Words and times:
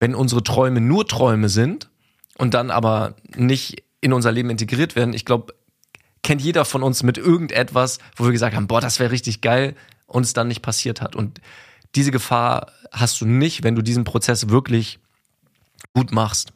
wenn 0.00 0.14
unsere 0.14 0.42
Träume 0.42 0.80
nur 0.80 1.06
Träume 1.06 1.48
sind 1.48 1.90
und 2.36 2.54
dann 2.54 2.70
aber 2.70 3.14
nicht 3.36 3.82
in 4.00 4.12
unser 4.12 4.32
Leben 4.32 4.50
integriert 4.50 4.96
werden, 4.96 5.12
ich 5.12 5.24
glaube, 5.24 5.54
kennt 6.22 6.42
jeder 6.42 6.64
von 6.64 6.82
uns 6.82 7.02
mit 7.02 7.18
irgendetwas, 7.18 7.98
wo 8.16 8.24
wir 8.24 8.32
gesagt 8.32 8.54
haben, 8.54 8.66
boah, 8.66 8.80
das 8.80 9.00
wäre 9.00 9.10
richtig 9.10 9.40
geil 9.40 9.74
und 10.06 10.24
es 10.24 10.32
dann 10.32 10.48
nicht 10.48 10.62
passiert 10.62 11.00
hat. 11.00 11.16
Und 11.16 11.40
diese 11.94 12.10
Gefahr 12.10 12.72
hast 12.92 13.20
du 13.20 13.26
nicht, 13.26 13.64
wenn 13.64 13.74
du 13.74 13.82
diesen 13.82 14.04
Prozess 14.04 14.48
wirklich 14.48 14.98
gut 15.94 16.12
machst. 16.12 16.52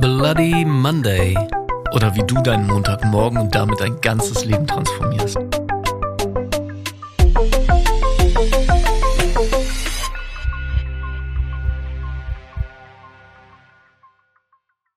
Bloody 0.00 0.64
Monday. 0.64 1.36
Oder 1.92 2.14
wie 2.14 2.22
du 2.26 2.40
deinen 2.42 2.66
Montagmorgen 2.66 3.38
und 3.38 3.54
damit 3.54 3.80
dein 3.80 4.00
ganzes 4.00 4.44
Leben 4.44 4.66
transformierst. 4.66 5.51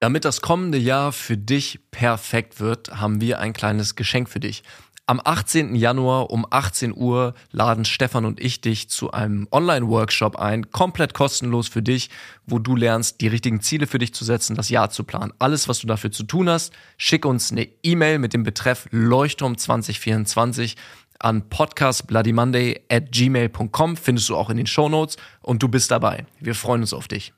Damit 0.05 0.23
das 0.23 0.41
kommende 0.41 0.77
Jahr 0.77 1.11
für 1.11 1.35
dich 1.35 1.79
perfekt 1.89 2.59
wird, 2.59 3.01
haben 3.01 3.21
wir 3.21 3.39
ein 3.39 3.53
kleines 3.53 3.95
Geschenk 3.95 4.29
für 4.29 4.39
dich. 4.39 4.61
Am 5.07 5.19
18. 5.19 5.73
Januar 5.73 6.29
um 6.29 6.45
18 6.47 6.95
Uhr 6.95 7.33
laden 7.49 7.85
Stefan 7.85 8.23
und 8.23 8.39
ich 8.39 8.61
dich 8.61 8.87
zu 8.87 9.09
einem 9.09 9.47
Online-Workshop 9.51 10.35
ein, 10.35 10.69
komplett 10.69 11.15
kostenlos 11.15 11.69
für 11.69 11.81
dich, 11.81 12.11
wo 12.45 12.59
du 12.59 12.75
lernst, 12.75 13.19
die 13.19 13.27
richtigen 13.27 13.61
Ziele 13.61 13.87
für 13.87 13.97
dich 13.97 14.13
zu 14.13 14.23
setzen, 14.23 14.55
das 14.55 14.69
Jahr 14.69 14.91
zu 14.91 15.05
planen. 15.05 15.33
Alles, 15.39 15.67
was 15.67 15.79
du 15.79 15.87
dafür 15.87 16.11
zu 16.11 16.21
tun 16.21 16.49
hast, 16.49 16.71
schick 16.97 17.25
uns 17.25 17.51
eine 17.51 17.67
E-Mail 17.81 18.19
mit 18.19 18.33
dem 18.33 18.43
Betreff 18.43 18.87
Leuchtturm 18.91 19.57
2024 19.57 20.75
an 21.17 21.49
podcastbloodymonday 21.49 22.81
at 22.91 23.11
gmail.com, 23.11 23.97
findest 23.97 24.29
du 24.29 24.35
auch 24.35 24.51
in 24.51 24.57
den 24.57 24.67
Show 24.67 24.87
Notes 24.87 25.17
und 25.41 25.63
du 25.63 25.67
bist 25.67 25.89
dabei. 25.89 26.27
Wir 26.39 26.53
freuen 26.53 26.81
uns 26.81 26.93
auf 26.93 27.07
dich. 27.07 27.33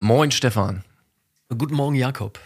Moin 0.00 0.30
Stefan. 0.30 0.84
Guten 1.58 1.74
Morgen, 1.74 1.96
Jakob. 1.96 2.40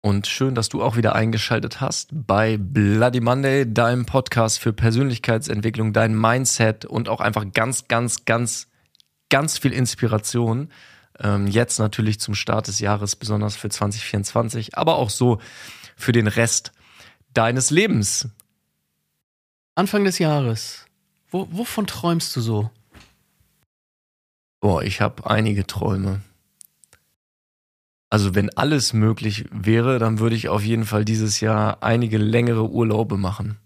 Und 0.00 0.26
schön, 0.26 0.56
dass 0.56 0.68
du 0.68 0.82
auch 0.82 0.96
wieder 0.96 1.14
eingeschaltet 1.14 1.80
hast 1.80 2.08
bei 2.12 2.56
Bloody 2.56 3.20
Monday, 3.20 3.64
deinem 3.72 4.06
Podcast 4.06 4.58
für 4.58 4.72
Persönlichkeitsentwicklung, 4.72 5.92
dein 5.92 6.18
Mindset 6.18 6.84
und 6.84 7.08
auch 7.08 7.20
einfach 7.20 7.44
ganz, 7.52 7.86
ganz, 7.86 8.24
ganz, 8.24 8.66
ganz 9.28 9.58
viel 9.58 9.72
Inspiration. 9.72 10.72
Ähm, 11.20 11.46
jetzt 11.46 11.78
natürlich 11.78 12.18
zum 12.18 12.34
Start 12.34 12.66
des 12.66 12.80
Jahres, 12.80 13.14
besonders 13.14 13.54
für 13.54 13.68
2024, 13.68 14.76
aber 14.76 14.96
auch 14.96 15.10
so 15.10 15.38
für 15.96 16.12
den 16.12 16.26
Rest 16.26 16.72
deines 17.34 17.70
Lebens. 17.70 18.28
Anfang 19.76 20.04
des 20.04 20.18
Jahres. 20.18 20.86
Wo, 21.30 21.46
wovon 21.52 21.86
träumst 21.86 22.34
du 22.34 22.40
so? 22.40 22.70
Boah, 24.60 24.82
ich 24.82 25.00
habe 25.00 25.30
einige 25.30 25.66
Träume. 25.68 26.22
Also 28.16 28.34
wenn 28.34 28.48
alles 28.56 28.94
möglich 28.94 29.44
wäre, 29.52 29.98
dann 29.98 30.20
würde 30.20 30.36
ich 30.36 30.48
auf 30.48 30.64
jeden 30.64 30.86
Fall 30.86 31.04
dieses 31.04 31.40
Jahr 31.40 31.82
einige 31.82 32.16
längere 32.16 32.70
Urlaube 32.70 33.18
machen. 33.18 33.58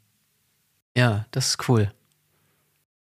Ja, 0.96 1.26
das 1.30 1.50
ist 1.50 1.68
cool. 1.68 1.92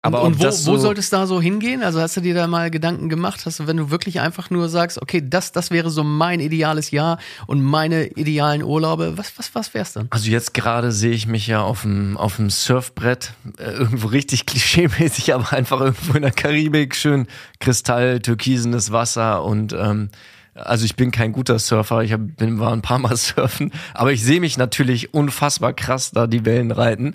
Aber 0.00 0.22
und, 0.22 0.36
und 0.36 0.42
wo, 0.42 0.50
so 0.50 0.72
wo 0.72 0.76
sollte 0.78 1.00
es 1.00 1.10
da 1.10 1.26
so 1.26 1.42
hingehen? 1.42 1.82
Also 1.82 2.00
hast 2.00 2.16
du 2.16 2.22
dir 2.22 2.34
da 2.34 2.46
mal 2.46 2.70
Gedanken 2.70 3.10
gemacht? 3.10 3.44
Hast 3.44 3.60
du, 3.60 3.66
wenn 3.66 3.76
du 3.76 3.90
wirklich 3.90 4.20
einfach 4.20 4.48
nur 4.48 4.70
sagst, 4.70 5.02
okay, 5.02 5.22
das, 5.22 5.52
das 5.52 5.70
wäre 5.70 5.90
so 5.90 6.02
mein 6.02 6.40
ideales 6.40 6.92
Jahr 6.92 7.18
und 7.46 7.60
meine 7.60 8.06
idealen 8.06 8.62
Urlaube, 8.62 9.18
was, 9.18 9.38
was, 9.38 9.54
was 9.54 9.74
wär's 9.74 9.92
dann? 9.92 10.06
Also 10.08 10.30
jetzt 10.30 10.54
gerade 10.54 10.92
sehe 10.92 11.12
ich 11.12 11.26
mich 11.26 11.46
ja 11.46 11.60
auf 11.60 11.82
dem, 11.82 12.16
auf 12.16 12.36
dem 12.36 12.48
Surfbrett, 12.48 13.34
äh, 13.58 13.70
irgendwo 13.70 14.06
richtig 14.06 14.46
klischeemäßig, 14.46 15.34
aber 15.34 15.52
einfach 15.52 15.82
irgendwo 15.82 16.14
in 16.14 16.22
der 16.22 16.32
Karibik, 16.32 16.96
schön 16.96 17.26
Kristall, 17.60 18.20
türkisenes 18.20 18.92
Wasser 18.92 19.44
und 19.44 19.74
ähm, 19.74 20.08
also 20.54 20.84
ich 20.84 20.96
bin 20.96 21.10
kein 21.10 21.32
guter 21.32 21.58
Surfer, 21.58 22.02
ich 22.02 22.12
hab, 22.12 22.36
bin, 22.36 22.58
war 22.58 22.72
ein 22.72 22.82
paar 22.82 22.98
Mal 22.98 23.16
surfen, 23.16 23.72
aber 23.92 24.12
ich 24.12 24.22
sehe 24.22 24.40
mich 24.40 24.56
natürlich 24.56 25.14
unfassbar 25.14 25.72
krass 25.72 26.10
da 26.10 26.26
die 26.26 26.44
Wellen 26.44 26.70
reiten. 26.70 27.14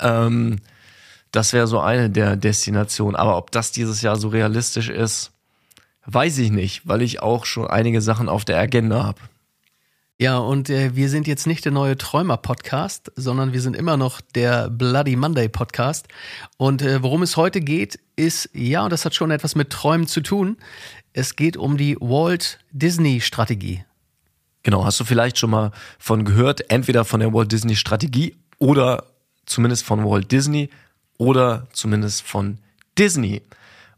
Ähm, 0.00 0.58
das 1.32 1.52
wäre 1.52 1.66
so 1.66 1.80
eine 1.80 2.10
der 2.10 2.36
Destinationen. 2.36 3.16
Aber 3.16 3.36
ob 3.36 3.50
das 3.50 3.72
dieses 3.72 4.02
Jahr 4.02 4.16
so 4.16 4.28
realistisch 4.28 4.88
ist, 4.88 5.32
weiß 6.06 6.38
ich 6.38 6.50
nicht, 6.50 6.88
weil 6.88 7.02
ich 7.02 7.20
auch 7.20 7.44
schon 7.44 7.66
einige 7.66 8.00
Sachen 8.00 8.28
auf 8.28 8.44
der 8.44 8.58
Agenda 8.58 9.04
habe. 9.04 9.20
Ja, 10.20 10.38
und 10.38 10.68
äh, 10.68 10.96
wir 10.96 11.10
sind 11.10 11.28
jetzt 11.28 11.46
nicht 11.46 11.64
der 11.64 11.70
neue 11.70 11.96
Träumer-Podcast, 11.96 13.12
sondern 13.14 13.52
wir 13.52 13.60
sind 13.60 13.76
immer 13.76 13.96
noch 13.96 14.20
der 14.20 14.68
Bloody 14.68 15.14
Monday-Podcast. 15.14 16.08
Und 16.56 16.82
äh, 16.82 17.02
worum 17.02 17.22
es 17.22 17.36
heute 17.36 17.60
geht, 17.60 18.00
ist, 18.18 18.50
ja, 18.52 18.84
und 18.84 18.92
das 18.92 19.04
hat 19.04 19.14
schon 19.14 19.30
etwas 19.30 19.54
mit 19.54 19.70
Träumen 19.70 20.08
zu 20.08 20.20
tun, 20.20 20.56
es 21.12 21.36
geht 21.36 21.56
um 21.56 21.76
die 21.76 21.96
Walt 22.00 22.58
Disney 22.70 23.20
Strategie. 23.20 23.84
Genau, 24.62 24.84
hast 24.84 24.98
du 25.00 25.04
vielleicht 25.04 25.38
schon 25.38 25.50
mal 25.50 25.70
von 25.98 26.24
gehört, 26.24 26.70
entweder 26.70 27.04
von 27.04 27.20
der 27.20 27.32
Walt 27.32 27.52
Disney 27.52 27.76
Strategie 27.76 28.34
oder 28.58 29.04
zumindest 29.46 29.84
von 29.84 30.04
Walt 30.04 30.32
Disney 30.32 30.68
oder 31.16 31.68
zumindest 31.72 32.22
von 32.22 32.58
Disney. 32.98 33.42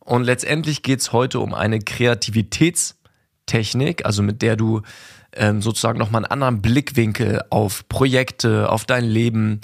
Und 0.01 0.25
letztendlich 0.25 0.83
geht 0.83 1.01
es 1.01 1.13
heute 1.13 1.41
um 1.41 1.55
eine 1.55 1.79
Kreativitätstechnik, 1.81 4.05
also 4.05 4.23
mit 4.23 4.43
der 4.43 4.57
du 4.57 4.83
ähm, 5.33 5.63
sozusagen 5.63 5.99
nochmal 5.99 6.25
einen 6.25 6.33
anderen 6.33 6.61
Blickwinkel 6.63 7.43
auf 7.51 7.89
Projekte, 7.89 8.71
auf 8.71 8.85
dein 8.85 9.05
Leben, 9.05 9.61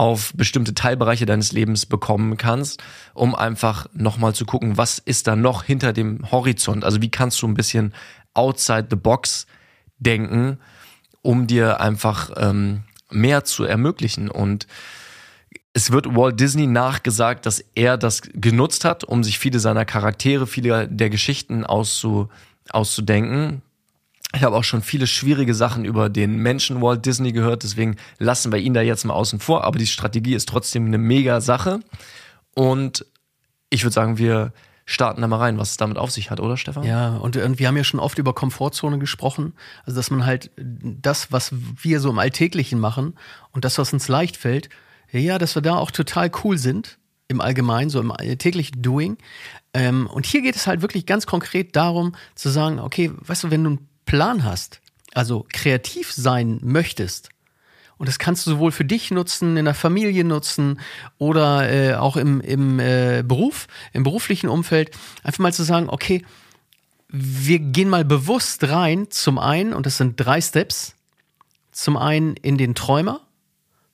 auf 0.00 0.32
bestimmte 0.34 0.72
Teilbereiche 0.72 1.26
deines 1.26 1.52
Lebens 1.52 1.84
bekommen 1.84 2.38
kannst, 2.38 2.82
um 3.12 3.34
einfach 3.34 3.86
nochmal 3.92 4.34
zu 4.34 4.46
gucken, 4.46 4.78
was 4.78 4.98
ist 4.98 5.26
da 5.26 5.36
noch 5.36 5.62
hinter 5.62 5.92
dem 5.92 6.30
Horizont? 6.32 6.86
Also 6.86 7.02
wie 7.02 7.10
kannst 7.10 7.42
du 7.42 7.46
ein 7.46 7.52
bisschen 7.52 7.92
outside 8.32 8.86
the 8.88 8.96
box 8.96 9.46
denken, 9.98 10.58
um 11.20 11.46
dir 11.46 11.82
einfach 11.82 12.30
ähm, 12.38 12.84
mehr 13.10 13.44
zu 13.44 13.64
ermöglichen. 13.64 14.30
Und 14.30 14.66
es 15.74 15.90
wird 15.90 16.16
Walt 16.16 16.40
Disney 16.40 16.66
nachgesagt, 16.66 17.44
dass 17.44 17.62
er 17.74 17.98
das 17.98 18.22
genutzt 18.22 18.86
hat, 18.86 19.04
um 19.04 19.22
sich 19.22 19.38
viele 19.38 19.60
seiner 19.60 19.84
Charaktere, 19.84 20.46
viele 20.46 20.88
der 20.88 21.10
Geschichten 21.10 21.62
auszu, 21.62 22.30
auszudenken. 22.70 23.60
Ich 24.34 24.42
habe 24.44 24.56
auch 24.56 24.64
schon 24.64 24.82
viele 24.82 25.06
schwierige 25.06 25.54
Sachen 25.54 25.84
über 25.84 26.08
den 26.08 26.36
Menschen 26.36 26.80
Walt 26.80 27.04
Disney 27.04 27.32
gehört, 27.32 27.64
deswegen 27.64 27.96
lassen 28.18 28.52
wir 28.52 28.60
ihn 28.60 28.74
da 28.74 28.80
jetzt 28.80 29.04
mal 29.04 29.14
außen 29.14 29.40
vor. 29.40 29.64
Aber 29.64 29.78
die 29.78 29.86
Strategie 29.86 30.34
ist 30.34 30.48
trotzdem 30.48 30.86
eine 30.86 30.98
mega 30.98 31.40
Sache. 31.40 31.80
Und 32.54 33.04
ich 33.70 33.82
würde 33.82 33.94
sagen, 33.94 34.18
wir 34.18 34.52
starten 34.90 35.20
da 35.20 35.28
mal 35.28 35.36
rein, 35.36 35.58
was 35.58 35.70
es 35.70 35.76
damit 35.76 35.96
auf 35.96 36.10
sich 36.10 36.30
hat, 36.30 36.40
oder 36.40 36.56
Stefan? 36.56 36.84
Ja, 36.84 37.16
und, 37.16 37.36
und 37.36 37.58
wir 37.58 37.68
haben 37.68 37.76
ja 37.76 37.84
schon 37.84 38.00
oft 38.00 38.18
über 38.18 38.34
Komfortzone 38.34 38.98
gesprochen. 38.98 39.54
Also, 39.84 39.96
dass 39.96 40.10
man 40.10 40.26
halt 40.26 40.50
das, 40.56 41.30
was 41.32 41.52
wir 41.80 42.00
so 42.00 42.10
im 42.10 42.18
Alltäglichen 42.18 42.78
machen 42.78 43.14
und 43.52 43.64
das, 43.64 43.78
was 43.78 43.92
uns 43.92 44.08
leicht 44.08 44.36
fällt, 44.36 44.68
ja, 45.12 45.38
dass 45.38 45.54
wir 45.54 45.62
da 45.62 45.76
auch 45.76 45.90
total 45.90 46.30
cool 46.44 46.58
sind 46.58 46.98
im 47.28 47.40
Allgemeinen, 47.40 47.90
so 47.90 48.00
im 48.00 48.12
täglichen 48.38 48.82
Doing. 48.82 49.16
Ähm, 49.72 50.08
und 50.08 50.26
hier 50.26 50.42
geht 50.42 50.56
es 50.56 50.66
halt 50.66 50.82
wirklich 50.82 51.06
ganz 51.06 51.26
konkret 51.26 51.76
darum 51.76 52.16
zu 52.34 52.48
sagen, 52.48 52.80
okay, 52.80 53.12
weißt 53.20 53.44
du, 53.44 53.50
wenn 53.50 53.62
du 53.62 53.70
einen 53.70 53.89
Plan 54.06 54.44
hast, 54.44 54.80
also 55.14 55.46
kreativ 55.52 56.12
sein 56.12 56.58
möchtest, 56.62 57.30
und 58.00 58.08
das 58.08 58.18
kannst 58.18 58.46
du 58.46 58.52
sowohl 58.52 58.72
für 58.72 58.86
dich 58.86 59.10
nutzen, 59.10 59.58
in 59.58 59.66
der 59.66 59.74
Familie 59.74 60.24
nutzen 60.24 60.80
oder 61.18 61.70
äh, 61.70 61.96
auch 61.96 62.16
im, 62.16 62.40
im 62.40 62.80
äh, 62.80 63.22
Beruf, 63.22 63.66
im 63.92 64.04
beruflichen 64.04 64.48
Umfeld, 64.48 64.96
einfach 65.22 65.40
mal 65.40 65.52
zu 65.52 65.64
sagen, 65.64 65.90
okay, 65.90 66.24
wir 67.08 67.58
gehen 67.58 67.90
mal 67.90 68.06
bewusst 68.06 68.66
rein, 68.70 69.10
zum 69.10 69.38
einen, 69.38 69.74
und 69.74 69.84
das 69.84 69.98
sind 69.98 70.14
drei 70.16 70.40
Steps, 70.40 70.94
zum 71.72 71.98
einen 71.98 72.36
in 72.36 72.56
den 72.56 72.74
Träumer, 72.74 73.20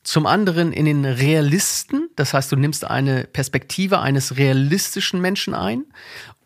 zum 0.04 0.26
anderen 0.26 0.72
in 0.72 0.84
den 0.84 1.04
Realisten, 1.04 2.08
das 2.14 2.32
heißt, 2.32 2.52
du 2.52 2.56
nimmst 2.56 2.84
eine 2.84 3.24
Perspektive 3.24 3.98
eines 3.98 4.36
realistischen 4.36 5.20
Menschen 5.20 5.52
ein 5.52 5.84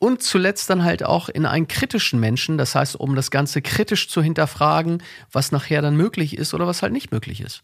und 0.01 0.23
zuletzt 0.23 0.71
dann 0.71 0.83
halt 0.83 1.05
auch 1.05 1.29
in 1.29 1.47
einen 1.47 1.69
kritischen 1.69 2.19
Menschen, 2.19 2.59
das 2.59 2.75
heißt, 2.75 2.97
um 2.97 3.15
das 3.15 3.31
Ganze 3.31 3.61
kritisch 3.63 4.09
zu 4.09 4.23
hinterfragen, 4.23 5.03
was 5.31 5.53
nachher 5.53 5.83
dann 5.83 5.95
möglich 5.95 6.37
ist 6.37 6.55
oder 6.55 6.67
was 6.67 6.83
halt 6.83 6.93
nicht 6.93 7.13
möglich 7.13 7.43
ist. 7.43 7.63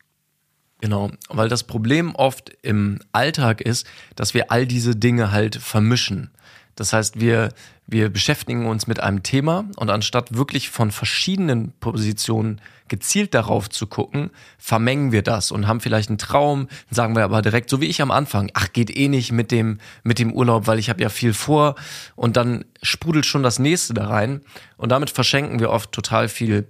Genau, 0.82 1.10
weil 1.30 1.48
das 1.48 1.64
Problem 1.64 2.14
oft 2.14 2.52
im 2.60 3.00
Alltag 3.10 3.62
ist, 3.62 3.86
dass 4.14 4.34
wir 4.34 4.52
all 4.52 4.66
diese 4.66 4.94
Dinge 4.94 5.32
halt 5.32 5.56
vermischen. 5.56 6.30
Das 6.76 6.92
heißt, 6.92 7.18
wir, 7.18 7.52
wir 7.86 8.10
beschäftigen 8.10 8.66
uns 8.66 8.86
mit 8.86 9.00
einem 9.00 9.22
Thema 9.22 9.64
und 9.76 9.90
anstatt 9.90 10.36
wirklich 10.36 10.68
von 10.68 10.90
verschiedenen 10.90 11.72
Positionen 11.80 12.60
gezielt 12.88 13.34
darauf 13.34 13.70
zu 13.70 13.86
gucken, 13.86 14.30
vermengen 14.58 15.10
wir 15.10 15.22
das 15.22 15.50
und 15.50 15.66
haben 15.66 15.80
vielleicht 15.80 16.10
einen 16.10 16.18
Traum, 16.18 16.68
sagen 16.90 17.16
wir 17.16 17.24
aber 17.24 17.40
direkt, 17.40 17.70
so 17.70 17.80
wie 17.80 17.86
ich 17.86 18.02
am 18.02 18.10
Anfang, 18.10 18.50
ach, 18.54 18.72
geht 18.72 18.94
eh 18.94 19.08
nicht 19.08 19.32
mit 19.32 19.50
dem, 19.50 19.78
mit 20.04 20.18
dem 20.18 20.32
Urlaub, 20.32 20.66
weil 20.66 20.78
ich 20.78 20.90
habe 20.90 21.02
ja 21.02 21.08
viel 21.08 21.32
vor 21.32 21.74
und 22.14 22.36
dann 22.36 22.66
sprudelt 22.82 23.26
schon 23.26 23.42
das 23.42 23.58
nächste 23.58 23.94
da 23.94 24.06
rein 24.06 24.42
und 24.76 24.92
damit 24.92 25.08
verschenken 25.10 25.58
wir 25.58 25.70
oft 25.70 25.90
total 25.92 26.28
viel 26.28 26.68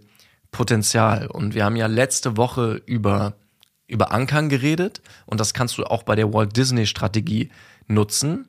Potenzial. 0.53 1.27
Und 1.27 1.55
wir 1.55 1.65
haben 1.65 1.77
ja 1.77 1.87
letzte 1.87 2.37
Woche 2.37 2.81
über, 2.87 3.35
über 3.89 4.13
Ankern 4.13 4.49
geredet 4.49 5.03
und 5.27 5.41
das 5.41 5.53
kannst 5.53 5.77
du 5.77 5.85
auch 5.85 6.05
bei 6.05 6.15
der 6.15 6.33
Walt 6.33 6.57
Disney 6.57 6.87
Strategie 6.87 7.51
nutzen 7.89 8.49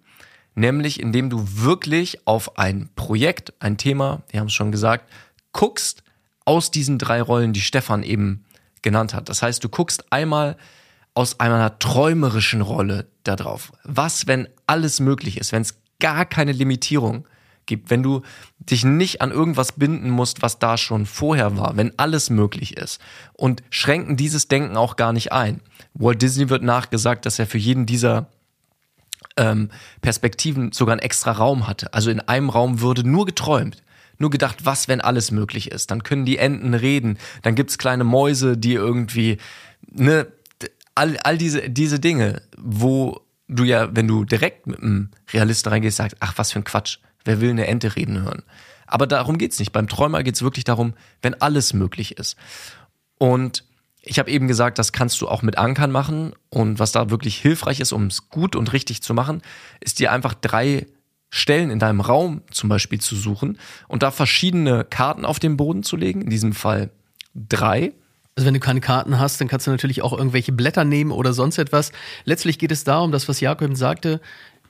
nämlich 0.57 1.00
indem 1.00 1.30
du 1.30 1.44
wirklich 1.45 2.27
auf 2.27 2.57
ein 2.57 2.89
Projekt, 2.95 3.54
ein 3.59 3.77
Thema, 3.77 4.24
wir 4.30 4.39
haben 4.39 4.48
es 4.48 4.54
schon 4.54 4.71
gesagt, 4.71 5.09
guckst 5.54 6.04
aus 6.45 6.71
diesen 6.71 6.98
drei 6.98 7.21
Rollen, 7.21 7.54
die 7.54 7.62
Stefan 7.62 8.04
eben 8.04 8.45
genannt 8.81 9.13
hat. 9.13 9.30
Das 9.30 9.42
heißt, 9.42 9.63
du 9.63 9.69
guckst 9.69 10.12
einmal 10.12 10.57
aus 11.13 11.39
einer 11.39 11.77
träumerischen 11.80 12.62
Rolle 12.62 13.07
darauf. 13.24 13.71
Was, 13.83 14.27
wenn 14.27 14.48
alles 14.65 15.00
möglich 15.00 15.38
ist, 15.38 15.51
wenn 15.51 15.62
es 15.62 15.80
gar 16.00 16.25
keine 16.25 16.51
Limitierung 16.51 17.27
gibt, 17.65 17.89
wenn 17.89 18.01
du 18.01 18.21
dich 18.59 18.86
nicht 18.86 19.21
an 19.21 19.31
irgendwas 19.31 19.74
binden 19.74 20.09
musst, 20.09 20.42
was 20.42 20.57
da 20.57 20.77
schon 20.77 21.06
vorher 21.06 21.57
war, 21.57 21.75
wenn 21.75 21.98
alles 21.98 22.30
möglich 22.30 22.77
ist 22.77 23.00
und 23.33 23.62
schränken 23.69 24.15
dieses 24.15 24.48
Denken 24.48 24.77
auch 24.77 24.95
gar 24.95 25.12
nicht 25.12 25.31
ein. 25.31 25.62
Walt 25.94 26.21
Disney 26.21 26.50
wird 26.50 26.63
nachgesagt, 26.63 27.25
dass 27.25 27.39
er 27.39 27.48
für 27.48 27.57
jeden 27.57 27.86
dieser 27.86 28.30
ähm, 29.38 29.69
Perspektiven 30.01 30.72
sogar 30.72 30.94
einen 30.94 31.01
extra 31.01 31.31
Raum 31.31 31.68
hatte. 31.68 31.94
Also 31.94 32.10
in 32.10 32.19
einem 32.19 32.50
Raum 32.50 32.81
würde 32.81 33.07
nur 33.07 33.25
geträumt. 33.25 33.84
Nur 34.19 34.31
gedacht, 34.31 34.66
was, 34.66 34.88
wenn 34.88 35.00
alles 35.00 35.31
möglich 35.31 35.72
ist? 35.72 35.92
Dann 35.92 36.01
können 36.04 36.25
die 36.25 36.38
Enten 36.38 36.74
reden, 36.74 37.19
dann 37.44 37.54
gibt's 37.54 37.78
kleine 37.78 38.04
Mäuse, 38.04 38.57
die 38.57 38.74
irgendwie, 38.74 39.38
ne, 39.92 40.28
all, 40.95 41.18
all 41.18 41.38
diese, 41.38 41.69
diese 41.69 42.00
Dinge, 42.00 42.42
wo 42.57 43.22
du 43.48 43.63
ja, 43.63 43.95
wenn 43.95 44.07
du 44.07 44.25
direkt 44.25 44.66
mit 44.66 44.81
einem 44.81 45.12
Realisten 45.31 45.69
reingehst, 45.69 45.98
sagst, 45.98 46.18
ach, 46.19 46.33
was 46.38 46.51
für 46.51 46.60
ein 46.60 46.63
Quatsch, 46.63 46.98
wer 47.25 47.42
will 47.42 47.51
eine 47.51 47.68
Ente 47.68 47.95
reden 47.95 48.24
hören? 48.24 48.44
Aber 48.88 49.06
darum 49.06 49.38
geht's 49.38 49.60
nicht. 49.60 49.72
Beim 49.72 49.88
Träumer 49.88 50.24
geht's 50.24 50.42
wirklich 50.42 50.63
darum, 50.63 50.94
wenn 51.22 51.40
alles 51.42 51.74
möglich 51.74 52.18
ist. 52.18 52.38
Und 53.19 53.66
ich 54.07 54.19
habe 54.19 54.31
eben 54.31 54.48
gesagt, 54.48 54.80
das 54.80 54.92
kannst 54.92 55.21
du 55.21 55.27
auch 55.27 55.42
mit 55.42 55.57
Ankern 55.57 55.92
machen. 55.92 56.33
Und 56.50 56.80
was 56.80 56.92
da 56.92 57.09
wirklich 57.09 57.38
hilfreich 57.38 57.80
ist, 57.80 57.92
um 57.92 58.07
es 58.07 58.30
gut 58.30 58.56
und 58.56 58.74
richtig 58.74 59.01
zu 59.01 59.13
machen, 59.13 59.42
ist 59.80 60.00
dir 60.00 60.12
einfach 60.12 60.33
drei 60.33 60.88
Stellen 61.30 61.69
in 61.69 61.80
deinem 61.80 62.00
Raum 62.00 62.42
zum 62.51 62.69
Beispiel 62.69 63.01
zu 63.01 63.15
suchen 63.15 63.57
und 63.89 64.01
da 64.01 64.12
verschiedene 64.12 64.86
Karten 64.86 65.25
auf 65.25 65.39
den 65.39 65.57
Boden 65.57 65.83
zu 65.83 65.98
legen. 65.98 66.21
In 66.21 66.30
diesem 66.30 66.54
Fall 66.54 66.89
drei. 67.36 67.94
Also 68.36 68.45
wenn 68.48 68.54
du 68.54 68.59
keine 68.59 68.81
Karten 68.81 69.19
hast, 69.19 69.42
dann 69.42 69.48
kannst 69.48 69.68
du 69.68 69.71
natürlich 69.71 70.01
auch 70.04 70.18
irgendwelche 70.18 70.51
Blätter 70.51 70.86
nehmen 70.86 71.12
oder 71.12 71.33
sonst 71.33 71.57
etwas. 71.57 71.92
Letztlich 72.24 72.59
geht 72.59 72.71
es 72.71 72.83
darum, 72.83 73.12
das, 73.12 73.27
was 73.27 73.42
Jakob 73.42 73.75
sagte, 73.75 74.21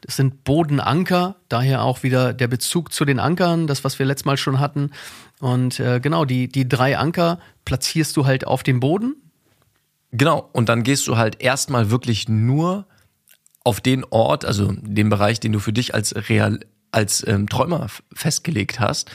das 0.02 0.16
sind 0.16 0.44
Bodenanker, 0.44 1.36
daher 1.50 1.84
auch 1.84 2.04
wieder 2.04 2.34
der 2.34 2.48
Bezug 2.48 2.94
zu 2.94 3.04
den 3.04 3.20
Ankern, 3.20 3.68
das, 3.68 3.84
was 3.84 4.00
wir 4.00 4.06
letztes 4.06 4.26
Mal 4.26 4.38
schon 4.38 4.60
hatten. 4.60 4.92
Und 5.40 5.80
äh, 5.80 6.00
genau, 6.00 6.26
die, 6.26 6.48
die 6.48 6.68
drei 6.68 6.98
Anker 6.98 7.40
platzierst 7.66 8.16
du 8.16 8.26
halt 8.26 8.48
auf 8.48 8.64
dem 8.64 8.80
Boden, 8.80 9.16
Genau, 10.12 10.50
und 10.54 10.70
dann 10.70 10.84
gehst 10.84 11.08
du 11.08 11.18
halt 11.18 11.42
erstmal 11.42 11.92
wirklich 11.92 12.30
nur 12.30 12.88
auf 13.64 13.82
den 13.82 14.06
Ort, 14.06 14.46
also 14.46 14.72
den 14.72 15.10
Bereich, 15.10 15.40
den 15.40 15.52
du 15.52 15.60
für 15.60 15.74
dich 15.74 15.94
als 15.94 16.16
real, 16.30 16.62
als 16.92 17.26
ähm, 17.28 17.50
Träumer 17.50 17.88
festgelegt 18.14 18.80
hast. 18.80 19.12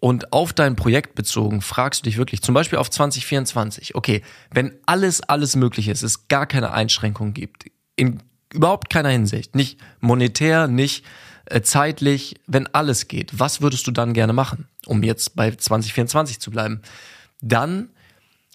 Und 0.00 0.32
auf 0.32 0.52
dein 0.52 0.76
Projekt 0.76 1.14
bezogen 1.14 1.60
fragst 1.60 2.02
du 2.02 2.04
dich 2.04 2.18
wirklich, 2.18 2.42
zum 2.42 2.54
Beispiel 2.54 2.78
auf 2.78 2.90
2024, 2.90 3.94
okay, 3.94 4.22
wenn 4.52 4.74
alles, 4.86 5.22
alles 5.22 5.56
möglich 5.56 5.88
ist, 5.88 6.02
es 6.02 6.28
gar 6.28 6.46
keine 6.46 6.72
Einschränkungen 6.72 7.34
gibt, 7.34 7.64
in 7.96 8.22
überhaupt 8.52 8.90
keiner 8.90 9.08
Hinsicht, 9.08 9.54
nicht 9.56 9.80
monetär, 10.00 10.68
nicht 10.68 11.04
äh, 11.46 11.62
zeitlich, 11.62 12.36
wenn 12.46 12.66
alles 12.68 13.08
geht, 13.08 13.38
was 13.38 13.60
würdest 13.60 13.86
du 13.86 13.90
dann 13.90 14.12
gerne 14.12 14.32
machen, 14.32 14.68
um 14.86 15.02
jetzt 15.02 15.34
bei 15.34 15.50
2024 15.50 16.40
zu 16.40 16.50
bleiben? 16.50 16.82
Dann 17.40 17.90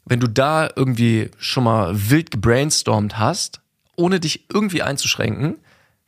wenn 0.05 0.19
du 0.19 0.27
da 0.27 0.69
irgendwie 0.75 1.31
schon 1.37 1.63
mal 1.63 2.09
wild 2.09 2.31
gebrainstormt 2.31 3.17
hast, 3.17 3.61
ohne 3.95 4.19
dich 4.19 4.45
irgendwie 4.51 4.81
einzuschränken, 4.81 5.57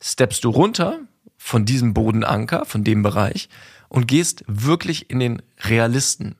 steppst 0.02 0.44
du 0.44 0.50
runter 0.50 1.00
von 1.38 1.66
diesem 1.66 1.94
Bodenanker, 1.94 2.66
von 2.66 2.84
dem 2.84 3.04
Bereich 3.04 3.50
und 3.90 4.08
gehst 4.08 4.44
wirklich 4.48 5.10
in 5.10 5.20
den 5.20 5.42
Realisten 5.62 6.36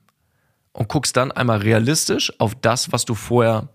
und 0.72 0.88
guckst 0.88 1.16
dann 1.16 1.32
einmal 1.32 1.58
realistisch 1.58 2.32
auf 2.38 2.54
das, 2.54 2.92
was 2.92 3.04
du 3.04 3.14
vorher 3.14 3.68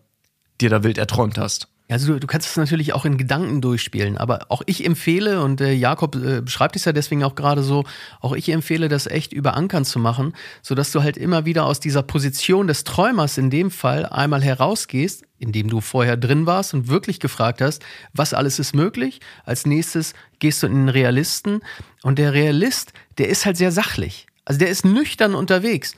dir 0.60 0.70
da 0.70 0.84
wild 0.84 0.98
erträumt 0.98 1.38
hast. 1.38 1.68
Also 1.92 2.14
du, 2.14 2.20
du 2.22 2.28
kannst 2.28 2.50
es 2.50 2.56
natürlich 2.56 2.94
auch 2.94 3.04
in 3.04 3.18
Gedanken 3.18 3.60
durchspielen, 3.60 4.18
aber 4.18 4.46
auch 4.48 4.62
ich 4.66 4.86
empfehle, 4.86 5.44
und 5.44 5.60
äh, 5.60 5.74
Jakob 5.74 6.16
äh, 6.16 6.42
beschreibt 6.42 6.78
es 6.78 6.86
ja 6.86 6.94
deswegen 6.94 7.24
auch 7.24 7.36
gerade 7.36 7.64
so, 7.64 7.84
auch 8.22 8.34
ich 8.34 8.48
empfehle 8.50 8.88
das 8.88 9.08
echt 9.08 9.34
über 9.34 9.56
Ankern 9.56 9.84
zu 9.84 10.00
machen, 10.00 10.34
sodass 10.62 10.92
du 10.92 11.04
halt 11.04 11.18
immer 11.18 11.46
wieder 11.46 11.66
aus 11.66 11.82
dieser 11.82 12.02
Position 12.02 12.68
des 12.68 12.86
Träumers 12.86 13.38
in 13.38 13.50
dem 13.50 13.72
Fall 13.72 14.06
einmal 14.06 14.42
herausgehst, 14.42 15.26
indem 15.38 15.70
du 15.70 15.82
vorher 15.82 16.16
drin 16.16 16.46
warst 16.46 16.74
und 16.74 16.88
wirklich 16.88 17.20
gefragt 17.20 17.60
hast, 17.60 17.84
was 18.14 18.34
alles 18.34 18.58
ist 18.58 18.74
möglich. 18.74 19.20
Als 19.44 19.66
nächstes 19.66 20.14
gehst 20.40 20.64
du 20.64 20.68
in 20.68 20.74
den 20.74 20.90
Realisten 20.90 21.60
und 22.04 22.20
der 22.20 22.32
Realist, 22.32 22.94
der 23.18 23.28
ist 23.28 23.46
halt 23.46 23.58
sehr 23.58 23.74
sachlich. 23.74 24.28
Also 24.46 24.60
der 24.60 24.70
ist 24.70 24.86
nüchtern 24.86 25.36
unterwegs 25.36 25.96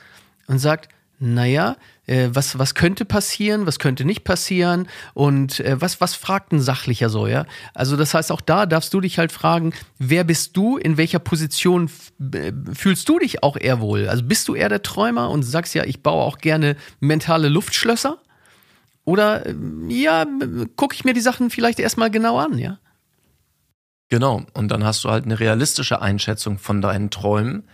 und 0.48 0.58
sagt, 0.58 0.88
naja, 1.18 1.76
äh, 2.06 2.28
was, 2.32 2.58
was 2.58 2.74
könnte 2.74 3.04
passieren, 3.04 3.66
was 3.66 3.78
könnte 3.78 4.04
nicht 4.04 4.24
passieren 4.24 4.88
und 5.14 5.60
äh, 5.60 5.80
was, 5.80 6.00
was 6.00 6.14
fragt 6.14 6.52
ein 6.52 6.60
Sachlicher 6.60 7.08
so, 7.08 7.26
ja? 7.26 7.46
Also 7.72 7.96
das 7.96 8.14
heißt, 8.14 8.32
auch 8.32 8.40
da 8.40 8.66
darfst 8.66 8.92
du 8.92 9.00
dich 9.00 9.18
halt 9.18 9.32
fragen, 9.32 9.72
wer 9.98 10.24
bist 10.24 10.56
du, 10.56 10.76
in 10.76 10.96
welcher 10.96 11.18
Position 11.18 11.90
äh, 12.32 12.52
fühlst 12.74 13.08
du 13.08 13.18
dich 13.18 13.42
auch 13.42 13.56
eher 13.56 13.80
wohl? 13.80 14.08
Also 14.08 14.24
bist 14.24 14.48
du 14.48 14.54
eher 14.54 14.68
der 14.68 14.82
Träumer 14.82 15.30
und 15.30 15.42
sagst 15.42 15.74
ja, 15.74 15.84
ich 15.84 16.02
baue 16.02 16.22
auch 16.22 16.38
gerne 16.38 16.76
mentale 17.00 17.48
Luftschlösser? 17.48 18.18
Oder 19.04 19.46
äh, 19.46 19.54
ja, 19.88 20.26
gucke 20.76 20.94
ich 20.94 21.04
mir 21.04 21.14
die 21.14 21.20
Sachen 21.20 21.50
vielleicht 21.50 21.78
erstmal 21.78 22.10
genau 22.10 22.38
an, 22.38 22.58
ja? 22.58 22.78
Genau, 24.10 24.42
und 24.52 24.68
dann 24.68 24.84
hast 24.84 25.02
du 25.04 25.10
halt 25.10 25.24
eine 25.24 25.40
realistische 25.40 26.02
Einschätzung 26.02 26.58
von 26.58 26.82
deinen 26.82 27.10
Träumen 27.10 27.64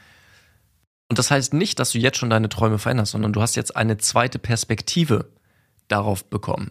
und 1.11 1.19
das 1.19 1.33
heißt 1.33 1.55
nicht, 1.55 1.81
dass 1.81 1.91
du 1.91 1.99
jetzt 1.99 2.19
schon 2.19 2.31
deine 2.31 2.49
Träume 2.49 2.79
veränderst, 2.79 3.13
sondern 3.13 3.33
du 3.33 3.43
hast 3.43 3.57
jetzt 3.57 3.77
eine 3.77 3.99
zweite 3.99 4.39
Perspektive 4.39 5.29
darauf 5.89 6.25
bekommen. 6.25 6.71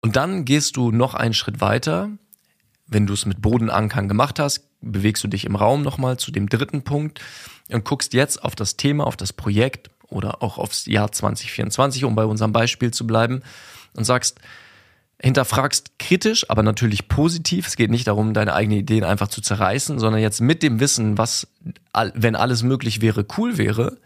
Und 0.00 0.16
dann 0.16 0.44
gehst 0.44 0.76
du 0.76 0.90
noch 0.90 1.14
einen 1.14 1.34
Schritt 1.34 1.60
weiter. 1.60 2.10
Wenn 2.88 3.06
du 3.06 3.14
es 3.14 3.26
mit 3.26 3.40
Bodenankern 3.40 4.08
gemacht 4.08 4.40
hast, 4.40 4.68
bewegst 4.80 5.22
du 5.22 5.28
dich 5.28 5.44
im 5.44 5.54
Raum 5.54 5.82
nochmal 5.82 6.16
zu 6.16 6.32
dem 6.32 6.48
dritten 6.48 6.82
Punkt 6.82 7.20
und 7.70 7.84
guckst 7.84 8.12
jetzt 8.12 8.42
auf 8.42 8.56
das 8.56 8.76
Thema, 8.76 9.06
auf 9.06 9.16
das 9.16 9.32
Projekt 9.32 9.88
oder 10.08 10.42
auch 10.42 10.58
aufs 10.58 10.86
Jahr 10.86 11.12
2024, 11.12 12.04
um 12.04 12.16
bei 12.16 12.24
unserem 12.24 12.50
Beispiel 12.50 12.90
zu 12.90 13.06
bleiben 13.06 13.42
und 13.94 14.02
sagst, 14.02 14.40
hinterfragst 15.20 15.98
kritisch, 15.98 16.48
aber 16.48 16.62
natürlich 16.62 17.08
positiv. 17.08 17.66
Es 17.66 17.76
geht 17.76 17.90
nicht 17.90 18.06
darum, 18.06 18.34
deine 18.34 18.54
eigenen 18.54 18.78
Ideen 18.78 19.04
einfach 19.04 19.28
zu 19.28 19.40
zerreißen, 19.40 19.98
sondern 19.98 20.22
jetzt 20.22 20.40
mit 20.40 20.62
dem 20.62 20.80
Wissen, 20.80 21.18
was, 21.18 21.48
wenn 22.14 22.36
alles 22.36 22.62
möglich 22.62 23.00
wäre, 23.00 23.26
cool 23.36 23.58
wäre 23.58 23.98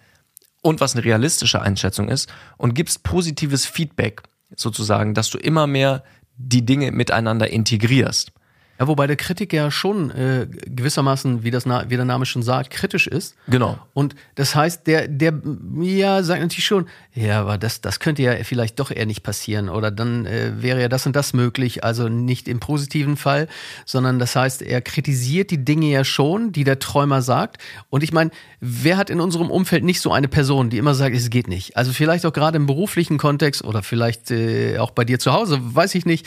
und 0.63 0.81
was 0.81 0.95
eine 0.95 1.05
realistische 1.05 1.61
Einschätzung 1.61 2.09
ist 2.09 2.33
und 2.57 2.75
gibst 2.75 3.03
positives 3.03 3.67
Feedback 3.67 4.23
sozusagen, 4.57 5.13
dass 5.15 5.29
du 5.29 5.39
immer 5.39 5.67
mehr 5.67 6.03
die 6.37 6.65
Dinge 6.65 6.93
miteinander 6.93 7.51
integrierst. 7.51 8.33
Ja, 8.79 8.89
wobei 8.89 9.07
der 9.07 9.17
Kritiker 9.17 9.57
ja 9.57 9.71
schon 9.71 10.11
äh, 10.11 10.47
gewissermaßen, 10.67 11.45
wie, 11.45 11.51
das 11.51 11.67
wie 11.67 11.97
der 11.97 12.05
Name 12.05 12.27
schon 12.27 12.43
sagt, 12.43 12.71
kritisch 12.71 13.07
ist. 13.07 13.37
Genau. 13.47 13.79
Und 13.95 14.15
das 14.35 14.55
heißt, 14.55 14.87
der, 14.87 15.09
der, 15.09 15.35
ja, 15.81 16.23
sagt 16.23 16.41
natürlich 16.41 16.65
schon, 16.65 16.87
ja, 17.15 17.41
aber 17.41 17.59
das, 17.59 17.81
das 17.81 18.01
könnte 18.01 18.23
ja 18.23 18.33
vielleicht 18.43 18.81
doch 18.81 18.91
eher 18.91 19.07
nicht 19.07 19.23
passieren. 19.23 19.69
Oder 19.69 19.91
dann 19.91 20.27
äh, 20.27 20.63
wäre 20.63 20.81
ja 20.81 20.89
das 20.89 21.07
und 21.07 21.15
das 21.15 21.33
möglich. 21.33 21.85
Also 21.85 22.09
nicht 22.09 22.49
im 22.49 22.61
positiven 22.61 23.17
Fall, 23.17 23.47
sondern 23.85 24.19
das 24.19 24.35
heißt, 24.35 24.63
er 24.63 24.81
kritisiert 24.81 25.51
die 25.51 25.65
Dinge 25.65 25.87
ja 25.87 26.05
schon, 26.05 26.53
die 26.53 26.65
der 26.65 26.79
Träumer 26.79 27.23
sagt. 27.23 27.63
Und 27.91 28.03
ich 28.03 28.13
meine, 28.13 28.31
wer 28.61 28.97
hat 28.97 29.11
in 29.11 29.21
unserem 29.21 29.51
Umfeld 29.51 29.85
nicht 29.85 30.01
so 30.01 30.13
eine 30.13 30.29
Person, 30.29 30.71
die 30.71 30.79
immer 30.79 30.95
sagt, 30.95 31.15
es 31.15 31.31
geht 31.31 31.49
nicht? 31.49 31.77
Also 31.77 31.93
vielleicht 31.93 32.25
auch 32.27 32.33
gerade 32.33 32.57
im 32.57 32.67
beruflichen 32.67 33.19
Kontext 33.19 33.63
oder 33.63 33.83
vielleicht 33.83 34.31
äh, 34.31 34.79
auch 34.79 34.91
bei 34.91 35.05
dir 35.05 35.19
zu 35.19 35.33
Hause, 35.33 35.59
weiß 35.63 35.95
ich 35.95 36.07
nicht. 36.07 36.27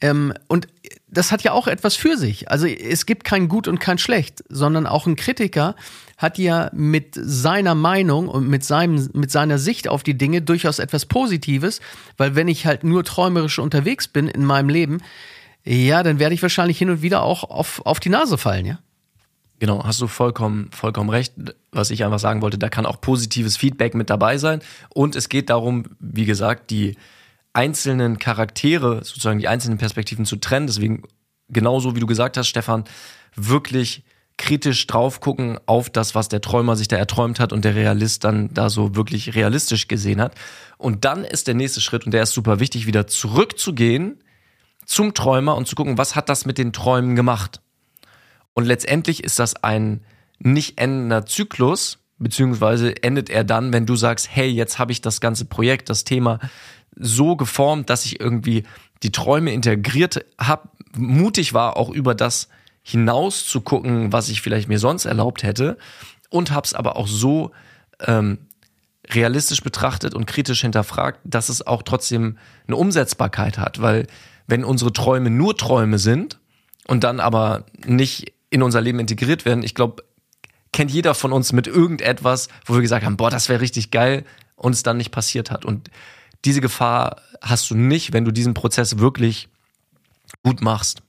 Ähm, 0.00 0.32
und 0.48 0.68
das 1.08 1.32
hat 1.32 1.42
ja 1.42 1.52
auch 1.52 1.66
etwas 1.66 1.96
für 1.96 2.16
sich. 2.16 2.50
Also 2.50 2.66
es 2.66 3.04
gibt 3.04 3.24
kein 3.24 3.48
Gut 3.48 3.68
und 3.68 3.80
kein 3.80 3.98
Schlecht, 3.98 4.44
sondern 4.48 4.86
auch 4.86 5.06
ein 5.06 5.16
Kritiker 5.16 5.74
hat 6.16 6.38
ja 6.38 6.70
mit 6.72 7.14
seiner 7.14 7.74
Meinung 7.74 8.28
und 8.28 8.48
mit 8.48 8.64
seinem, 8.64 9.08
mit 9.14 9.30
seiner 9.30 9.58
Sicht 9.58 9.88
auf 9.88 10.02
die 10.02 10.16
Dinge 10.16 10.42
durchaus 10.42 10.78
etwas 10.78 11.06
Positives, 11.06 11.80
weil 12.16 12.34
wenn 12.34 12.48
ich 12.48 12.66
halt 12.66 12.84
nur 12.84 13.04
träumerisch 13.04 13.58
unterwegs 13.58 14.08
bin 14.08 14.28
in 14.28 14.44
meinem 14.44 14.68
Leben, 14.68 14.98
ja, 15.64 16.02
dann 16.02 16.18
werde 16.18 16.34
ich 16.34 16.42
wahrscheinlich 16.42 16.78
hin 16.78 16.90
und 16.90 17.02
wieder 17.02 17.22
auch 17.22 17.44
auf, 17.44 17.84
auf 17.84 18.00
die 18.00 18.08
Nase 18.08 18.38
fallen, 18.38 18.66
ja. 18.66 18.78
Genau, 19.58 19.84
hast 19.84 20.00
du 20.00 20.06
vollkommen, 20.06 20.70
vollkommen 20.72 21.10
recht. 21.10 21.34
Was 21.70 21.90
ich 21.90 22.02
einfach 22.02 22.18
sagen 22.18 22.40
wollte, 22.40 22.56
da 22.56 22.70
kann 22.70 22.86
auch 22.86 22.98
positives 22.98 23.58
Feedback 23.58 23.94
mit 23.94 24.08
dabei 24.08 24.38
sein. 24.38 24.60
Und 24.88 25.16
es 25.16 25.28
geht 25.28 25.50
darum, 25.50 25.84
wie 25.98 26.24
gesagt, 26.24 26.70
die, 26.70 26.96
einzelnen 27.52 28.18
Charaktere, 28.18 29.04
sozusagen 29.04 29.38
die 29.38 29.48
einzelnen 29.48 29.78
Perspektiven 29.78 30.24
zu 30.24 30.36
trennen. 30.36 30.66
Deswegen, 30.66 31.02
genauso 31.48 31.96
wie 31.96 32.00
du 32.00 32.06
gesagt 32.06 32.36
hast, 32.36 32.48
Stefan, 32.48 32.84
wirklich 33.34 34.04
kritisch 34.40 34.86
drauf 34.86 35.20
gucken 35.20 35.58
auf 35.66 35.90
das, 35.90 36.14
was 36.14 36.28
der 36.28 36.40
Träumer 36.40 36.74
sich 36.74 36.88
da 36.88 36.96
erträumt 36.96 37.40
hat 37.40 37.52
und 37.52 37.62
der 37.64 37.74
Realist 37.74 38.24
dann 38.24 38.48
da 38.54 38.70
so 38.70 38.96
wirklich 38.96 39.34
realistisch 39.34 39.86
gesehen 39.86 40.20
hat. 40.20 40.34
Und 40.78 41.04
dann 41.04 41.24
ist 41.24 41.46
der 41.46 41.54
nächste 41.54 41.82
Schritt, 41.82 42.06
und 42.06 42.12
der 42.12 42.22
ist 42.22 42.32
super 42.32 42.58
wichtig, 42.58 42.86
wieder 42.86 43.06
zurückzugehen 43.06 44.22
zum 44.86 45.12
Träumer 45.12 45.56
und 45.56 45.68
zu 45.68 45.76
gucken, 45.76 45.98
was 45.98 46.16
hat 46.16 46.30
das 46.30 46.46
mit 46.46 46.56
den 46.56 46.72
Träumen 46.72 47.16
gemacht? 47.16 47.60
Und 48.54 48.64
letztendlich 48.64 49.22
ist 49.22 49.38
das 49.38 49.62
ein 49.62 50.00
nicht 50.38 50.80
endender 50.80 51.26
Zyklus, 51.26 51.98
beziehungsweise 52.18 53.02
endet 53.02 53.28
er 53.28 53.44
dann, 53.44 53.72
wenn 53.72 53.86
du 53.86 53.94
sagst, 53.94 54.28
hey, 54.30 54.48
jetzt 54.48 54.78
habe 54.78 54.92
ich 54.92 55.02
das 55.02 55.20
ganze 55.20 55.44
Projekt, 55.44 55.90
das 55.90 56.04
Thema 56.04 56.38
so 56.96 57.36
geformt, 57.36 57.90
dass 57.90 58.04
ich 58.04 58.20
irgendwie 58.20 58.64
die 59.02 59.12
Träume 59.12 59.52
integriert 59.52 60.24
habe, 60.38 60.68
mutig 60.96 61.54
war, 61.54 61.76
auch 61.76 61.90
über 61.90 62.14
das 62.14 62.48
hinaus 62.82 63.46
zu 63.46 63.60
gucken, 63.60 64.12
was 64.12 64.28
ich 64.28 64.42
vielleicht 64.42 64.68
mir 64.68 64.78
sonst 64.78 65.04
erlaubt 65.04 65.42
hätte 65.42 65.78
und 66.30 66.50
habe 66.50 66.64
es 66.64 66.74
aber 66.74 66.96
auch 66.96 67.06
so 67.06 67.52
ähm, 68.06 68.38
realistisch 69.08 69.62
betrachtet 69.62 70.14
und 70.14 70.26
kritisch 70.26 70.62
hinterfragt, 70.62 71.20
dass 71.24 71.48
es 71.48 71.66
auch 71.66 71.82
trotzdem 71.82 72.38
eine 72.66 72.76
Umsetzbarkeit 72.76 73.58
hat, 73.58 73.80
weil 73.80 74.06
wenn 74.46 74.64
unsere 74.64 74.92
Träume 74.92 75.30
nur 75.30 75.56
Träume 75.56 75.98
sind 75.98 76.38
und 76.86 77.04
dann 77.04 77.20
aber 77.20 77.66
nicht 77.84 78.32
in 78.50 78.62
unser 78.62 78.80
Leben 78.80 78.98
integriert 78.98 79.44
werden, 79.44 79.62
ich 79.62 79.74
glaube, 79.74 80.04
kennt 80.72 80.90
jeder 80.90 81.14
von 81.14 81.32
uns 81.32 81.52
mit 81.52 81.66
irgendetwas, 81.66 82.48
wo 82.64 82.74
wir 82.74 82.80
gesagt 82.80 83.04
haben, 83.04 83.16
boah, 83.16 83.30
das 83.30 83.48
wäre 83.48 83.60
richtig 83.60 83.90
geil 83.90 84.24
und 84.56 84.72
es 84.72 84.82
dann 84.82 84.96
nicht 84.96 85.10
passiert 85.10 85.50
hat. 85.50 85.64
Und 85.64 85.90
diese 86.44 86.60
Gefahr 86.60 87.22
hast 87.42 87.70
du 87.70 87.74
nicht, 87.74 88.12
wenn 88.12 88.24
du 88.24 88.30
diesen 88.30 88.54
Prozess 88.54 88.98
wirklich 88.98 89.48
gut 90.42 90.60
machst. 90.60 91.02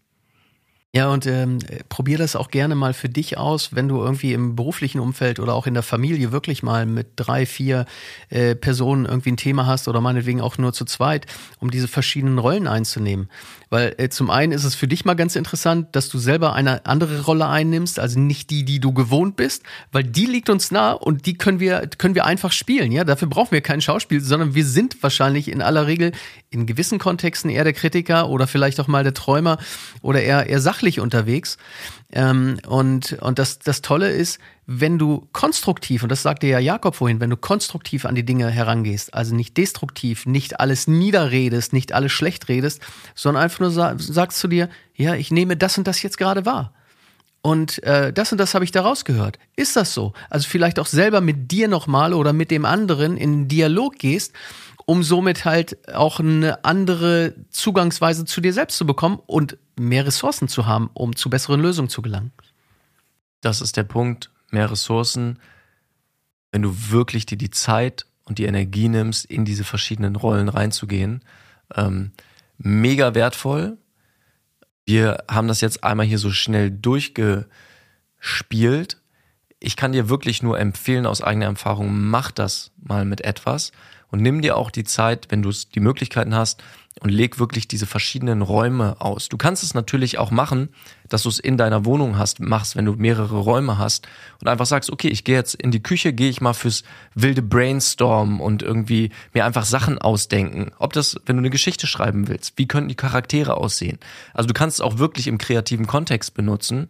Ja, 0.93 1.07
und 1.07 1.25
ähm, 1.25 1.59
probier 1.87 2.17
das 2.17 2.35
auch 2.35 2.51
gerne 2.51 2.75
mal 2.75 2.93
für 2.93 3.07
dich 3.07 3.37
aus, 3.37 3.73
wenn 3.73 3.87
du 3.87 4.03
irgendwie 4.03 4.33
im 4.33 4.57
beruflichen 4.57 4.99
Umfeld 4.99 5.39
oder 5.39 5.53
auch 5.53 5.65
in 5.65 5.73
der 5.73 5.83
Familie 5.83 6.33
wirklich 6.33 6.63
mal 6.63 6.85
mit 6.85 7.11
drei, 7.15 7.45
vier 7.45 7.85
äh, 8.29 8.55
Personen 8.55 9.05
irgendwie 9.05 9.31
ein 9.31 9.37
Thema 9.37 9.65
hast 9.67 9.87
oder 9.87 10.01
meinetwegen 10.01 10.41
auch 10.41 10.57
nur 10.57 10.73
zu 10.73 10.83
zweit, 10.83 11.27
um 11.59 11.71
diese 11.71 11.87
verschiedenen 11.87 12.39
Rollen 12.39 12.67
einzunehmen. 12.67 13.29
Weil 13.69 13.95
äh, 13.99 14.09
zum 14.09 14.29
einen 14.29 14.51
ist 14.51 14.65
es 14.65 14.75
für 14.75 14.89
dich 14.89 15.05
mal 15.05 15.13
ganz 15.13 15.37
interessant, 15.37 15.95
dass 15.95 16.09
du 16.09 16.17
selber 16.17 16.51
eine 16.51 16.85
andere 16.85 17.21
Rolle 17.21 17.47
einnimmst, 17.47 17.97
also 17.97 18.19
nicht 18.19 18.49
die, 18.49 18.65
die 18.65 18.81
du 18.81 18.91
gewohnt 18.91 19.37
bist, 19.37 19.63
weil 19.93 20.03
die 20.03 20.25
liegt 20.25 20.49
uns 20.49 20.71
nah 20.71 20.91
und 20.91 21.25
die 21.25 21.35
können 21.35 21.61
wir, 21.61 21.87
können 21.97 22.15
wir 22.15 22.25
einfach 22.25 22.51
spielen. 22.51 22.91
Ja, 22.91 23.05
dafür 23.05 23.29
brauchen 23.29 23.51
wir 23.51 23.61
kein 23.61 23.79
Schauspiel, 23.79 24.19
sondern 24.19 24.55
wir 24.55 24.65
sind 24.65 25.01
wahrscheinlich 25.01 25.47
in 25.47 25.61
aller 25.61 25.87
Regel 25.87 26.11
in 26.49 26.65
gewissen 26.65 26.99
Kontexten 26.99 27.49
eher 27.49 27.63
der 27.63 27.71
Kritiker 27.71 28.27
oder 28.27 28.45
vielleicht 28.45 28.81
auch 28.81 28.87
mal 28.87 29.03
der 29.05 29.13
Träumer 29.13 29.57
oder 30.01 30.21
eher, 30.21 30.47
eher 30.47 30.59
sachlich 30.81 30.99
unterwegs. 30.99 31.57
Ähm, 32.11 32.57
und 32.67 33.13
und 33.21 33.39
das, 33.39 33.59
das 33.59 33.81
Tolle 33.81 34.09
ist, 34.09 34.39
wenn 34.65 34.97
du 34.97 35.27
konstruktiv, 35.31 36.03
und 36.03 36.09
das 36.09 36.23
sagte 36.23 36.47
ja 36.47 36.59
Jakob 36.59 36.95
vorhin, 36.95 37.19
wenn 37.19 37.29
du 37.29 37.37
konstruktiv 37.37 38.05
an 38.05 38.15
die 38.15 38.25
Dinge 38.25 38.49
herangehst, 38.49 39.13
also 39.13 39.35
nicht 39.35 39.57
destruktiv, 39.57 40.25
nicht 40.25 40.59
alles 40.59 40.87
niederredest, 40.87 41.73
nicht 41.73 41.93
alles 41.93 42.11
schlecht 42.11 42.49
redest, 42.49 42.81
sondern 43.15 43.43
einfach 43.43 43.59
nur 43.59 43.71
sa 43.71 43.93
sagst 43.97 44.39
zu 44.39 44.47
dir, 44.47 44.69
ja, 44.95 45.13
ich 45.15 45.31
nehme 45.31 45.55
das 45.55 45.77
und 45.77 45.87
das 45.87 46.01
jetzt 46.01 46.17
gerade 46.17 46.45
wahr. 46.45 46.73
Und 47.43 47.81
äh, 47.83 48.13
das 48.13 48.31
und 48.31 48.37
das 48.37 48.53
habe 48.53 48.65
ich 48.65 48.71
da 48.71 48.81
rausgehört. 48.81 49.39
Ist 49.55 49.75
das 49.75 49.93
so? 49.93 50.13
Also 50.29 50.47
vielleicht 50.47 50.79
auch 50.79 50.85
selber 50.85 51.21
mit 51.21 51.51
dir 51.51 51.67
nochmal 51.67 52.13
oder 52.13 52.33
mit 52.33 52.51
dem 52.51 52.65
anderen 52.65 53.17
in 53.17 53.47
Dialog 53.47 53.97
gehst 53.97 54.33
um 54.91 55.03
somit 55.03 55.45
halt 55.45 55.87
auch 55.95 56.19
eine 56.19 56.65
andere 56.65 57.33
Zugangsweise 57.49 58.25
zu 58.25 58.41
dir 58.41 58.51
selbst 58.51 58.75
zu 58.75 58.85
bekommen 58.85 59.21
und 59.25 59.57
mehr 59.79 60.05
Ressourcen 60.05 60.49
zu 60.49 60.65
haben, 60.65 60.89
um 60.93 61.15
zu 61.15 61.29
besseren 61.29 61.61
Lösungen 61.61 61.87
zu 61.87 62.01
gelangen. 62.01 62.33
Das 63.39 63.61
ist 63.61 63.77
der 63.77 63.85
Punkt, 63.85 64.31
mehr 64.49 64.69
Ressourcen, 64.69 65.39
wenn 66.51 66.61
du 66.61 66.75
wirklich 66.89 67.25
dir 67.25 67.37
die 67.37 67.51
Zeit 67.51 68.05
und 68.25 68.37
die 68.37 68.43
Energie 68.43 68.89
nimmst, 68.89 69.27
in 69.27 69.45
diese 69.45 69.63
verschiedenen 69.63 70.17
Rollen 70.17 70.49
reinzugehen. 70.49 71.23
Ähm, 71.73 72.11
mega 72.57 73.15
wertvoll. 73.15 73.77
Wir 74.83 75.23
haben 75.31 75.47
das 75.47 75.61
jetzt 75.61 75.85
einmal 75.85 76.05
hier 76.05 76.19
so 76.19 76.31
schnell 76.31 76.69
durchgespielt. 76.69 79.00
Ich 79.63 79.75
kann 79.75 79.91
dir 79.91 80.09
wirklich 80.09 80.41
nur 80.41 80.59
empfehlen 80.59 81.05
aus 81.05 81.21
eigener 81.21 81.45
Erfahrung, 81.45 82.09
mach 82.09 82.31
das 82.31 82.71
mal 82.83 83.05
mit 83.05 83.21
etwas 83.21 83.71
und 84.09 84.19
nimm 84.19 84.41
dir 84.41 84.57
auch 84.57 84.71
die 84.71 84.83
Zeit, 84.83 85.27
wenn 85.29 85.43
du 85.43 85.51
die 85.51 85.79
Möglichkeiten 85.79 86.33
hast 86.33 86.63
und 86.99 87.11
leg 87.11 87.37
wirklich 87.37 87.67
diese 87.67 87.85
verschiedenen 87.85 88.41
Räume 88.41 88.95
aus. 88.99 89.29
Du 89.29 89.37
kannst 89.37 89.61
es 89.61 89.75
natürlich 89.75 90.17
auch 90.17 90.31
machen, 90.31 90.69
dass 91.09 91.21
du 91.23 91.29
es 91.29 91.37
in 91.37 91.57
deiner 91.57 91.85
Wohnung 91.85 92.17
hast, 92.17 92.39
machst, 92.39 92.75
wenn 92.75 92.85
du 92.85 92.93
mehrere 92.93 93.37
Räume 93.37 93.77
hast 93.77 94.07
und 94.41 94.47
einfach 94.47 94.65
sagst, 94.65 94.91
okay, 94.91 95.09
ich 95.09 95.25
gehe 95.25 95.35
jetzt 95.35 95.53
in 95.53 95.69
die 95.69 95.83
Küche, 95.83 96.11
gehe 96.11 96.31
ich 96.31 96.41
mal 96.41 96.53
fürs 96.53 96.83
wilde 97.13 97.43
Brainstorm 97.43 98.41
und 98.41 98.63
irgendwie 98.63 99.11
mir 99.31 99.45
einfach 99.45 99.65
Sachen 99.65 99.99
ausdenken. 99.99 100.71
Ob 100.79 100.93
das, 100.93 101.17
wenn 101.27 101.35
du 101.35 101.41
eine 101.41 101.51
Geschichte 101.51 101.85
schreiben 101.85 102.27
willst, 102.27 102.57
wie 102.57 102.67
könnten 102.67 102.89
die 102.89 102.95
Charaktere 102.95 103.57
aussehen? 103.57 103.99
Also 104.33 104.47
du 104.47 104.55
kannst 104.55 104.77
es 104.77 104.81
auch 104.81 104.97
wirklich 104.97 105.27
im 105.27 105.37
kreativen 105.37 105.85
Kontext 105.85 106.33
benutzen. 106.33 106.89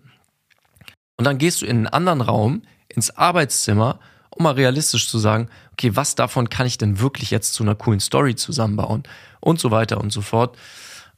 Und 1.18 1.26
dann 1.26 1.38
gehst 1.38 1.62
du 1.62 1.66
in 1.66 1.78
einen 1.78 1.88
anderen 1.88 2.22
Raum, 2.22 2.64
ins 2.88 3.12
Arbeitszimmer 3.12 4.00
um 4.32 4.44
mal 4.44 4.54
realistisch 4.54 5.08
zu 5.10 5.20
sagen, 5.20 5.50
okay, 5.74 5.96
was 5.96 6.16
davon 6.16 6.50
kann 6.50 6.66
ich 6.66 6.78
denn 6.78 7.00
wirklich 7.00 7.32
jetzt 7.32 7.54
zu 7.54 7.64
einer 7.64 7.76
coolen 7.76 8.00
Story 8.00 8.36
zusammenbauen 8.36 9.04
und 9.40 9.60
so 9.60 9.72
weiter 9.72 10.00
und 10.00 10.12
so 10.12 10.22
fort. 10.22 10.58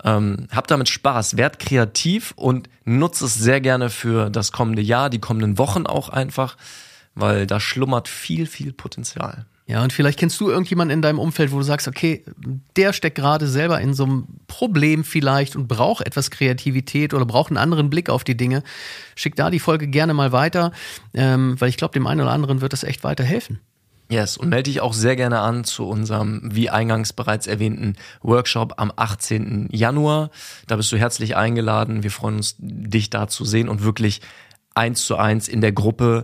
Ähm, 0.03 0.47
hab 0.51 0.67
damit 0.67 0.89
Spaß, 0.89 1.37
werd 1.37 1.59
kreativ 1.59 2.33
und 2.35 2.67
nutze 2.83 3.25
es 3.25 3.35
sehr 3.35 3.61
gerne 3.61 3.89
für 3.89 4.29
das 4.29 4.51
kommende 4.51 4.81
Jahr, 4.81 5.09
die 5.09 5.19
kommenden 5.19 5.57
Wochen 5.57 5.85
auch 5.85 6.09
einfach, 6.09 6.57
weil 7.13 7.45
da 7.45 7.59
schlummert 7.59 8.07
viel, 8.07 8.47
viel 8.47 8.73
Potenzial. 8.73 9.45
Ja, 9.65 9.81
und 9.81 9.93
vielleicht 9.93 10.19
kennst 10.19 10.41
du 10.41 10.49
irgendjemanden 10.49 10.97
in 10.97 11.01
deinem 11.01 11.19
Umfeld, 11.19 11.51
wo 11.53 11.57
du 11.57 11.63
sagst, 11.63 11.87
okay, 11.87 12.25
der 12.75 12.91
steckt 12.91 13.15
gerade 13.15 13.47
selber 13.47 13.79
in 13.79 13.93
so 13.93 14.03
einem 14.03 14.27
Problem 14.47 15.05
vielleicht 15.05 15.55
und 15.55 15.67
braucht 15.67 16.05
etwas 16.05 16.31
Kreativität 16.31 17.13
oder 17.13 17.25
braucht 17.25 17.49
einen 17.49 17.57
anderen 17.57 17.89
Blick 17.89 18.09
auf 18.09 18.25
die 18.25 18.35
Dinge. 18.35 18.63
Schick 19.15 19.37
da 19.37 19.49
die 19.49 19.59
Folge 19.59 19.87
gerne 19.87 20.13
mal 20.13 20.33
weiter, 20.33 20.73
ähm, 21.13 21.55
weil 21.59 21.69
ich 21.69 21.77
glaube, 21.77 21.93
dem 21.93 22.07
einen 22.07 22.21
oder 22.21 22.31
anderen 22.31 22.59
wird 22.59 22.73
das 22.73 22.83
echt 22.83 23.05
weiterhelfen. 23.05 23.59
Yes, 24.09 24.35
und 24.35 24.49
melde 24.49 24.69
dich 24.69 24.81
auch 24.81 24.93
sehr 24.93 25.15
gerne 25.15 25.39
an 25.39 25.63
zu 25.63 25.87
unserem, 25.87 26.41
wie 26.43 26.69
eingangs 26.69 27.13
bereits 27.13 27.47
erwähnten, 27.47 27.95
Workshop 28.21 28.73
am 28.77 28.91
18. 28.95 29.69
Januar. 29.71 30.29
Da 30.67 30.75
bist 30.75 30.91
du 30.91 30.97
herzlich 30.97 31.37
eingeladen. 31.37 32.03
Wir 32.03 32.11
freuen 32.11 32.35
uns, 32.35 32.55
dich 32.59 33.09
da 33.09 33.27
zu 33.27 33.45
sehen 33.45 33.69
und 33.69 33.83
wirklich 33.83 34.21
eins 34.75 35.05
zu 35.05 35.15
eins 35.15 35.47
in 35.47 35.61
der 35.61 35.71
Gruppe 35.71 36.23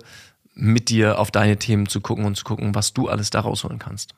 mit 0.60 0.89
dir 0.89 1.20
auf 1.20 1.32
deine 1.32 1.58
Themen 1.58 1.88
zu 1.88 2.01
gucken 2.01 2.25
und 2.25 2.36
zu 2.36 2.44
gucken, 2.44 2.75
was 2.75 2.94
du 2.94 3.08
alles 3.08 3.30
da 3.30 3.39
rausholen 3.39 3.80
kannst. 3.80 4.13